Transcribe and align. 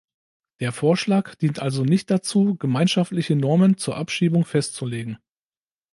Der 0.61 0.71
Vorschlag 0.71 1.35
dient 1.35 1.59
also 1.59 1.83
nicht 1.83 2.09
dazu, 2.09 2.55
gemeinschaftliche 2.55 3.35
Normen 3.35 3.77
zur 3.77 3.97
Abschiebung 3.97 4.45
festzulegen. 4.45 5.19